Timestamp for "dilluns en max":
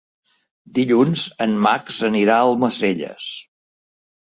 0.77-2.03